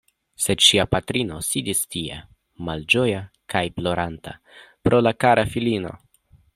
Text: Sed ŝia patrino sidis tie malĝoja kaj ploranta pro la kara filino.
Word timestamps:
Sed 0.43 0.61
ŝia 0.67 0.85
patrino 0.93 1.37
sidis 1.47 1.81
tie 1.95 2.17
malĝoja 2.69 3.21
kaj 3.55 3.63
ploranta 3.79 4.37
pro 4.87 5.07
la 5.09 5.17
kara 5.25 5.49
filino. 5.55 5.99